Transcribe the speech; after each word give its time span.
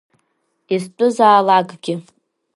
Изтәызаалакгьы… 0.73 1.95